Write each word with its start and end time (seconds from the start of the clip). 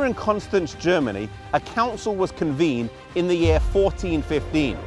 Constance, 0.00 0.74
Germany, 0.74 1.28
a 1.52 1.60
council 1.60 2.16
was 2.16 2.32
convened 2.32 2.88
in 3.16 3.28
the 3.28 3.34
year 3.34 3.60
1415. 3.60 4.78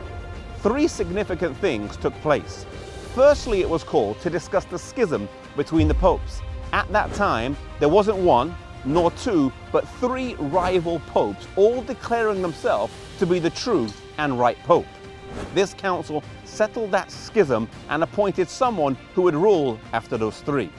Three 0.58 0.88
significant 0.88 1.56
things 1.58 1.96
took 1.98 2.14
place. 2.22 2.66
Firstly, 3.14 3.62
it 3.62 3.70
was 3.70 3.84
called 3.84 4.20
to 4.22 4.32
discuss 4.32 4.66
the 4.66 4.80
schism 4.80 5.30
between 5.56 5.88
the 5.88 5.94
popes. 5.94 6.42
At 6.72 6.92
that 6.92 7.14
time, 7.14 7.56
there 7.80 7.90
wasn't 7.90 8.18
one, 8.18 8.56
nor 8.86 9.12
two, 9.12 9.54
but 9.72 9.88
three 10.00 10.34
rival 10.36 11.00
popes, 11.02 11.48
all 11.56 11.84
declaring 11.84 12.42
themselves 12.42 12.92
to 13.20 13.28
be 13.28 13.38
the 13.38 13.52
true 13.52 13.88
and 14.18 14.40
right 14.40 14.58
pope. 14.64 14.88
This 15.54 15.76
council 15.76 16.24
settled 16.44 16.90
that 16.92 17.12
schism 17.12 17.70
and 17.90 18.02
appointed 18.02 18.50
someone 18.50 18.98
who 19.14 19.22
would 19.22 19.36
rule 19.36 19.80
after 19.94 20.18
those 20.18 20.42
three. 20.42 20.72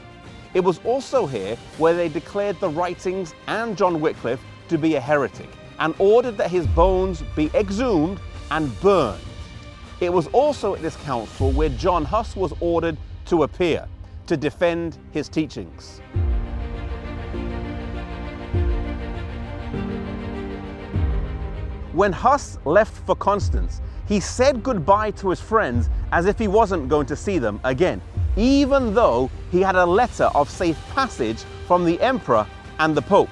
It 0.54 0.62
was 0.62 0.78
also 0.84 1.26
here 1.26 1.56
where 1.78 1.94
they 1.94 2.08
declared 2.08 2.60
the 2.60 2.68
writings 2.68 3.34
and 3.48 3.76
John 3.76 4.00
Wycliffe 4.00 4.40
to 4.68 4.78
be 4.78 4.94
a 4.94 5.00
heretic 5.00 5.48
and 5.80 5.96
ordered 5.98 6.36
that 6.36 6.48
his 6.48 6.64
bones 6.68 7.24
be 7.34 7.50
exhumed 7.54 8.20
and 8.52 8.80
burned. 8.80 9.20
It 10.00 10.12
was 10.12 10.28
also 10.28 10.76
at 10.76 10.80
this 10.80 10.94
council 10.98 11.50
where 11.50 11.70
John 11.70 12.04
Huss 12.04 12.36
was 12.36 12.52
ordered 12.60 12.96
to 13.26 13.42
appear 13.42 13.88
to 14.28 14.36
defend 14.36 14.96
his 15.10 15.28
teachings. 15.28 16.00
When 21.92 22.12
Huss 22.12 22.58
left 22.64 22.94
for 23.06 23.16
Constance, 23.16 23.80
he 24.06 24.20
said 24.20 24.62
goodbye 24.62 25.10
to 25.12 25.30
his 25.30 25.40
friends 25.40 25.88
as 26.12 26.26
if 26.26 26.38
he 26.38 26.46
wasn't 26.46 26.88
going 26.88 27.06
to 27.06 27.16
see 27.16 27.38
them 27.38 27.58
again, 27.64 28.00
even 28.36 28.94
though 28.94 29.30
he 29.50 29.60
had 29.60 29.76
a 29.76 29.86
letter 29.86 30.24
of 30.34 30.50
safe 30.50 30.78
passage 30.94 31.42
from 31.66 31.84
the 31.84 32.00
emperor 32.00 32.46
and 32.78 32.96
the 32.96 33.02
pope. 33.02 33.30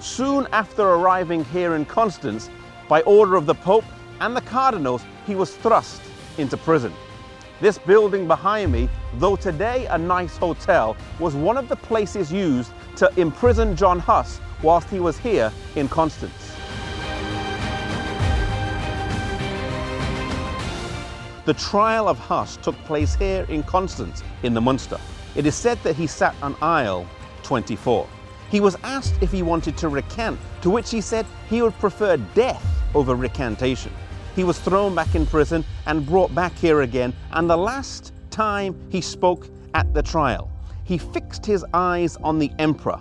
Soon 0.00 0.46
after 0.52 0.82
arriving 0.82 1.44
here 1.46 1.74
in 1.74 1.84
Constance, 1.84 2.48
by 2.88 3.02
order 3.02 3.36
of 3.36 3.46
the 3.46 3.54
pope 3.54 3.84
and 4.20 4.34
the 4.34 4.40
cardinals, 4.40 5.04
he 5.26 5.34
was 5.34 5.54
thrust 5.56 6.02
into 6.38 6.56
prison. 6.56 6.92
This 7.60 7.76
building 7.76 8.26
behind 8.26 8.72
me, 8.72 8.88
though 9.18 9.36
today 9.36 9.86
a 9.86 9.98
nice 9.98 10.36
hotel, 10.38 10.96
was 11.18 11.34
one 11.34 11.58
of 11.58 11.68
the 11.68 11.76
places 11.76 12.32
used 12.32 12.72
to 12.96 13.12
imprison 13.20 13.76
John 13.76 13.98
Huss 13.98 14.40
whilst 14.62 14.88
he 14.88 15.00
was 15.00 15.18
here 15.18 15.52
in 15.76 15.86
Constance. 15.86 16.39
The 21.50 21.54
trial 21.54 22.06
of 22.06 22.16
Huss 22.16 22.58
took 22.58 22.76
place 22.84 23.16
here 23.16 23.44
in 23.48 23.64
Constance 23.64 24.22
in 24.44 24.54
the 24.54 24.60
Munster. 24.60 25.00
It 25.34 25.46
is 25.46 25.56
said 25.56 25.82
that 25.82 25.96
he 25.96 26.06
sat 26.06 26.36
on 26.42 26.54
aisle 26.62 27.08
24. 27.42 28.06
He 28.52 28.60
was 28.60 28.76
asked 28.84 29.20
if 29.20 29.32
he 29.32 29.42
wanted 29.42 29.76
to 29.78 29.88
recant, 29.88 30.38
to 30.62 30.70
which 30.70 30.92
he 30.92 31.00
said 31.00 31.26
he 31.48 31.60
would 31.60 31.76
prefer 31.80 32.18
death 32.18 32.64
over 32.94 33.16
recantation. 33.16 33.92
He 34.36 34.44
was 34.44 34.60
thrown 34.60 34.94
back 34.94 35.16
in 35.16 35.26
prison 35.26 35.64
and 35.86 36.06
brought 36.06 36.32
back 36.36 36.56
here 36.56 36.82
again, 36.82 37.12
and 37.32 37.50
the 37.50 37.56
last 37.56 38.12
time 38.30 38.80
he 38.88 39.00
spoke 39.00 39.48
at 39.74 39.92
the 39.92 40.04
trial, 40.04 40.48
he 40.84 40.98
fixed 40.98 41.44
his 41.44 41.64
eyes 41.74 42.16
on 42.18 42.38
the 42.38 42.52
emperor 42.60 43.00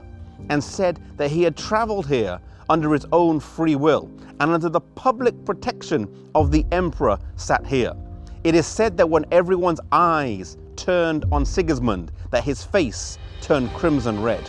and 0.49 0.63
said 0.63 0.99
that 1.17 1.29
he 1.29 1.43
had 1.43 1.55
traveled 1.55 2.07
here 2.07 2.39
under 2.67 2.93
his 2.93 3.05
own 3.11 3.39
free 3.39 3.75
will 3.75 4.09
and 4.39 4.49
under 4.49 4.69
the 4.69 4.81
public 4.81 5.35
protection 5.45 6.31
of 6.33 6.49
the 6.49 6.65
emperor 6.71 7.19
sat 7.35 7.63
here. 7.63 7.93
It 8.49 8.55
is 8.55 8.65
said 8.65 8.97
that 8.97 9.07
when 9.07 9.27
everyone's 9.31 9.79
eyes 9.91 10.57
turned 10.75 11.23
on 11.31 11.45
Sigismund, 11.45 12.11
that 12.31 12.43
his 12.43 12.63
face 12.63 13.19
turned 13.41 13.71
crimson 13.75 14.23
red. 14.23 14.43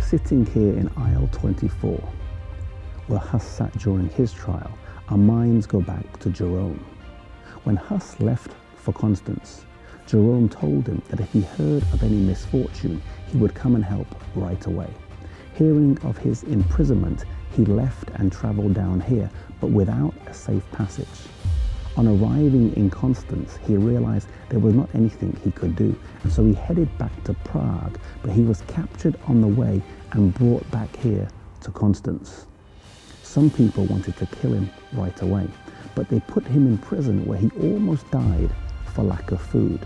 Sitting 0.00 0.46
here 0.54 0.74
in 0.74 0.88
aisle 0.96 1.28
24, 1.32 1.98
where 3.08 3.18
Huss 3.18 3.44
sat 3.44 3.76
during 3.76 4.08
his 4.10 4.32
trial, 4.32 4.70
our 5.08 5.18
minds 5.18 5.66
go 5.66 5.80
back 5.80 6.20
to 6.20 6.30
Jerome. 6.30 6.86
When 7.64 7.74
Huss 7.74 8.20
left 8.20 8.52
for 8.76 8.92
Constance, 8.92 9.64
Jerome 10.06 10.48
told 10.48 10.86
him 10.86 11.02
that 11.08 11.18
if 11.18 11.32
he 11.32 11.40
heard 11.40 11.82
of 11.92 12.04
any 12.04 12.18
misfortune, 12.18 13.02
he 13.26 13.36
would 13.38 13.52
come 13.52 13.74
and 13.74 13.84
help 13.84 14.06
right 14.36 14.64
away. 14.66 14.94
Hearing 15.54 15.98
of 16.02 16.16
his 16.16 16.42
imprisonment, 16.44 17.24
he 17.54 17.64
left 17.64 18.10
and 18.14 18.32
travelled 18.32 18.74
down 18.74 19.00
here, 19.00 19.30
but 19.60 19.68
without 19.68 20.14
a 20.26 20.32
safe 20.32 20.68
passage. 20.72 21.06
On 21.98 22.08
arriving 22.08 22.74
in 22.74 22.88
Constance, 22.88 23.58
he 23.66 23.76
realized 23.76 24.28
there 24.48 24.58
was 24.58 24.74
not 24.74 24.88
anything 24.94 25.36
he 25.44 25.50
could 25.50 25.76
do, 25.76 25.94
and 26.22 26.32
so 26.32 26.42
he 26.42 26.54
headed 26.54 26.96
back 26.96 27.12
to 27.24 27.34
Prague, 27.34 27.98
but 28.22 28.32
he 28.32 28.40
was 28.40 28.62
captured 28.62 29.14
on 29.28 29.42
the 29.42 29.46
way 29.46 29.82
and 30.12 30.32
brought 30.32 30.68
back 30.70 30.96
here 30.96 31.28
to 31.60 31.70
Constance. 31.70 32.46
Some 33.22 33.50
people 33.50 33.84
wanted 33.84 34.16
to 34.16 34.26
kill 34.26 34.54
him 34.54 34.70
right 34.94 35.20
away, 35.20 35.46
but 35.94 36.08
they 36.08 36.20
put 36.20 36.46
him 36.46 36.66
in 36.66 36.78
prison 36.78 37.26
where 37.26 37.38
he 37.38 37.50
almost 37.60 38.10
died 38.10 38.50
for 38.86 39.04
lack 39.04 39.30
of 39.32 39.40
food. 39.40 39.80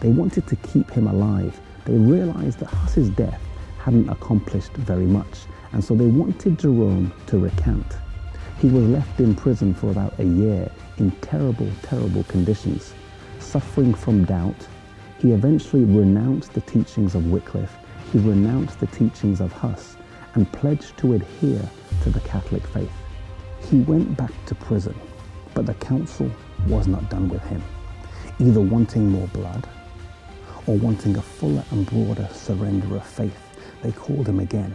They 0.00 0.08
wanted 0.08 0.46
to 0.46 0.56
keep 0.56 0.90
him 0.90 1.06
alive. 1.08 1.60
They 1.84 1.96
realized 1.96 2.60
that 2.60 2.70
Huss's 2.70 3.10
death 3.10 3.40
hadn't 3.80 4.08
accomplished 4.10 4.72
very 4.72 5.06
much, 5.06 5.46
and 5.72 5.82
so 5.82 5.94
they 5.94 6.06
wanted 6.06 6.58
Jerome 6.58 7.12
to 7.26 7.38
recant. 7.38 7.96
He 8.58 8.68
was 8.68 8.84
left 8.84 9.20
in 9.20 9.34
prison 9.34 9.72
for 9.72 9.90
about 9.90 10.18
a 10.18 10.24
year 10.24 10.70
in 10.98 11.10
terrible, 11.22 11.70
terrible 11.82 12.24
conditions, 12.24 12.92
suffering 13.38 13.94
from 13.94 14.24
doubt. 14.24 14.66
He 15.18 15.32
eventually 15.32 15.84
renounced 15.84 16.52
the 16.52 16.60
teachings 16.60 17.14
of 17.14 17.30
Wycliffe, 17.30 17.74
he 18.12 18.18
renounced 18.18 18.80
the 18.80 18.86
teachings 18.88 19.40
of 19.40 19.50
Huss, 19.52 19.96
and 20.34 20.50
pledged 20.52 20.98
to 20.98 21.14
adhere 21.14 21.62
to 22.02 22.10
the 22.10 22.20
Catholic 22.20 22.66
faith. 22.66 22.92
He 23.70 23.78
went 23.80 24.16
back 24.16 24.32
to 24.46 24.54
prison, 24.54 24.94
but 25.54 25.64
the 25.64 25.74
council 25.74 26.30
was 26.66 26.86
not 26.86 27.08
done 27.08 27.28
with 27.28 27.42
him, 27.44 27.62
either 28.38 28.60
wanting 28.60 29.08
more 29.08 29.28
blood 29.28 29.66
or 30.66 30.76
wanting 30.76 31.16
a 31.16 31.22
fuller 31.22 31.64
and 31.70 31.86
broader 31.86 32.28
surrender 32.32 32.96
of 32.96 33.06
faith. 33.06 33.49
They 33.82 33.92
called 33.92 34.28
him 34.28 34.40
again, 34.40 34.74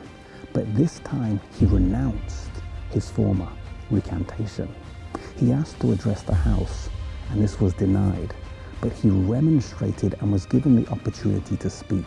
but 0.53 0.73
this 0.75 0.99
time 0.99 1.39
he 1.59 1.65
renounced 1.65 2.49
his 2.91 3.09
former 3.09 3.49
recantation. 3.91 4.73
He 5.37 5.51
asked 5.51 5.79
to 5.81 5.91
address 5.91 6.23
the 6.23 6.33
House, 6.33 6.89
and 7.31 7.41
this 7.41 7.59
was 7.59 7.73
denied, 7.73 8.33
but 8.81 8.91
he 8.91 9.09
remonstrated 9.09 10.15
and 10.21 10.31
was 10.31 10.45
given 10.45 10.75
the 10.75 10.89
opportunity 10.89 11.57
to 11.57 11.69
speak. 11.69 12.05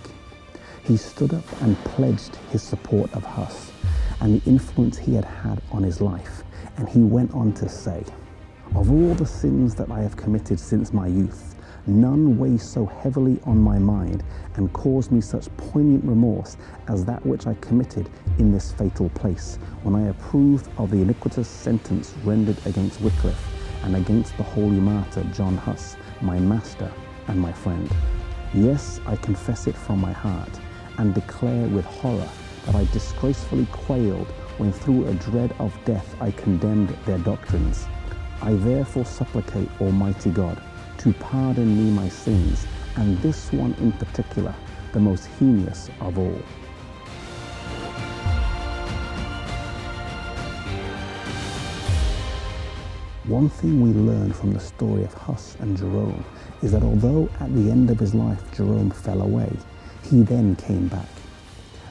He 0.84 0.96
stood 0.96 1.34
up 1.34 1.62
and 1.62 1.76
pledged 1.84 2.36
his 2.50 2.62
support 2.62 3.12
of 3.12 3.24
Huss 3.24 3.70
and 4.20 4.40
the 4.40 4.50
influence 4.50 4.96
he 4.96 5.14
had 5.14 5.24
had 5.24 5.60
on 5.70 5.82
his 5.82 6.00
life, 6.00 6.42
and 6.76 6.88
he 6.88 7.00
went 7.00 7.32
on 7.34 7.52
to 7.54 7.68
say, 7.68 8.04
Of 8.74 8.90
all 8.90 9.14
the 9.14 9.26
sins 9.26 9.74
that 9.76 9.90
I 9.90 10.00
have 10.02 10.16
committed 10.16 10.58
since 10.58 10.92
my 10.92 11.06
youth, 11.06 11.54
None 11.88 12.36
weighs 12.36 12.62
so 12.62 12.84
heavily 12.84 13.40
on 13.44 13.58
my 13.58 13.78
mind 13.78 14.22
and 14.56 14.70
cause 14.74 15.10
me 15.10 15.22
such 15.22 15.48
poignant 15.56 16.04
remorse 16.04 16.58
as 16.86 17.06
that 17.06 17.24
which 17.24 17.46
I 17.46 17.54
committed 17.62 18.10
in 18.38 18.52
this 18.52 18.72
fatal 18.72 19.08
place, 19.08 19.58
when 19.84 19.94
I 19.94 20.08
approved 20.08 20.68
of 20.76 20.90
the 20.90 21.00
iniquitous 21.00 21.48
sentence 21.48 22.12
rendered 22.24 22.58
against 22.66 23.00
Wycliffe 23.00 23.42
and 23.84 23.96
against 23.96 24.36
the 24.36 24.42
holy 24.42 24.80
martyr 24.80 25.24
John 25.32 25.56
Huss, 25.56 25.96
my 26.20 26.38
master 26.38 26.92
and 27.26 27.40
my 27.40 27.52
friend. 27.52 27.90
Yes, 28.52 29.00
I 29.06 29.16
confess 29.16 29.66
it 29.66 29.74
from 29.74 29.98
my 29.98 30.12
heart 30.12 30.60
and 30.98 31.14
declare 31.14 31.68
with 31.68 31.86
horror 31.86 32.28
that 32.66 32.74
I 32.74 32.84
disgracefully 32.92 33.66
quailed 33.72 34.26
when 34.58 34.72
through 34.72 35.06
a 35.06 35.14
dread 35.14 35.54
of 35.58 35.74
death 35.86 36.14
I 36.20 36.32
condemned 36.32 36.90
their 37.06 37.18
doctrines. 37.18 37.86
I 38.42 38.52
therefore 38.52 39.06
supplicate 39.06 39.70
Almighty 39.80 40.30
God 40.30 40.62
to 40.98 41.12
pardon 41.14 41.76
me 41.76 41.90
my 41.90 42.08
sins, 42.08 42.66
and 42.96 43.16
this 43.18 43.52
one 43.52 43.74
in 43.74 43.92
particular, 43.92 44.54
the 44.92 45.00
most 45.00 45.26
heinous 45.38 45.90
of 46.00 46.18
all. 46.18 46.42
One 53.24 53.50
thing 53.50 53.82
we 53.82 53.90
learn 53.90 54.32
from 54.32 54.54
the 54.54 54.60
story 54.60 55.04
of 55.04 55.12
Huss 55.12 55.56
and 55.60 55.76
Jerome 55.76 56.24
is 56.62 56.72
that 56.72 56.82
although 56.82 57.28
at 57.40 57.54
the 57.54 57.70
end 57.70 57.90
of 57.90 57.98
his 57.98 58.14
life 58.14 58.40
Jerome 58.56 58.90
fell 58.90 59.20
away, 59.20 59.52
he 60.02 60.22
then 60.22 60.56
came 60.56 60.88
back. 60.88 61.08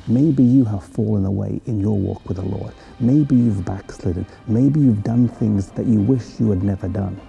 Maybe 0.08 0.42
you 0.42 0.66
have 0.66 0.84
fallen 0.84 1.26
away 1.26 1.62
in 1.66 1.80
your 1.80 1.98
walk 1.98 2.28
with 2.28 2.38
the 2.38 2.44
Lord. 2.44 2.74
Maybe 3.00 3.36
you've 3.36 3.64
backslidden. 3.64 4.26
Maybe 4.48 4.80
you've 4.80 5.04
done 5.04 5.28
things 5.28 5.70
that 5.72 5.86
you 5.86 6.00
wish 6.00 6.40
you 6.40 6.50
had 6.50 6.64
never 6.64 6.88
done. 6.88 7.22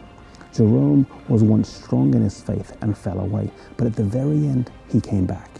Jerome 0.59 1.07
was 1.29 1.45
once 1.45 1.69
strong 1.69 2.15
in 2.15 2.23
his 2.23 2.41
faith 2.41 2.77
and 2.81 2.99
fell 2.99 3.21
away, 3.21 3.49
but 3.77 3.87
at 3.87 3.95
the 3.95 4.03
very 4.03 4.49
end, 4.49 4.73
he 4.89 5.01
came 5.01 5.25
back. 5.25 5.53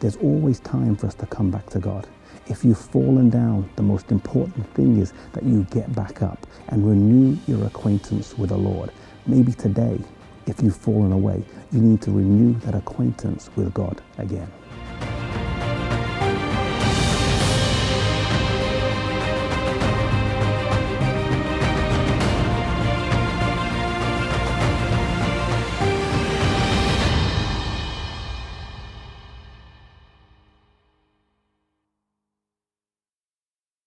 There's 0.00 0.16
always 0.16 0.58
time 0.58 0.96
for 0.96 1.06
us 1.06 1.14
to 1.14 1.26
come 1.26 1.52
back 1.52 1.70
to 1.70 1.78
God. 1.78 2.08
If 2.48 2.64
you've 2.64 2.76
fallen 2.76 3.30
down, 3.30 3.70
the 3.76 3.84
most 3.84 4.10
important 4.10 4.68
thing 4.74 4.96
is 4.96 5.12
that 5.32 5.44
you 5.44 5.62
get 5.70 5.94
back 5.94 6.22
up 6.22 6.44
and 6.70 6.84
renew 6.84 7.38
your 7.46 7.64
acquaintance 7.64 8.36
with 8.36 8.48
the 8.48 8.56
Lord. 8.56 8.90
Maybe 9.26 9.52
today 9.52 10.00
if 10.48 10.60
you've 10.60 10.76
fallen 10.76 11.12
away, 11.12 11.44
you 11.70 11.80
need 11.80 12.02
to 12.02 12.10
renew 12.10 12.54
that 12.60 12.74
acquaintance 12.74 13.48
with 13.54 13.72
God 13.72 14.02
again. 14.18 14.50